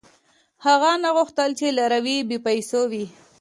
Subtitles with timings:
[0.65, 3.05] •هغه نه غوښتل، چې لاروي یې بېپېسو وي.